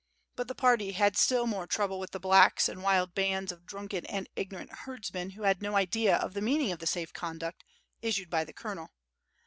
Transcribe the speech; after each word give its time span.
liut 0.35 0.47
the 0.47 0.55
party 0.55 0.93
had 0.93 1.15
still 1.15 1.45
more 1.45 1.67
trouble 1.67 1.99
with 1.99 2.09
the 2.09 2.19
"blacks" 2.19 2.67
and 2.67 2.81
wild 2.81 3.13
bands 3.13 3.51
of 3.51 3.67
drunken 3.67 4.03
and 4.07 4.27
ignorant 4.35 4.71
herdsmen 4.87 5.29
who 5.29 5.43
had 5.43 5.61
no 5.61 5.75
idea 5.75 6.15
of 6.17 6.33
the 6.33 6.41
meaning 6.41 6.71
of 6.71 6.79
the 6.79 6.87
safe 6.87 7.13
conduct, 7.13 7.63
issued 8.01 8.27
by 8.31 8.43
the 8.43 8.51
col 8.53 8.71
onel. 8.77 8.87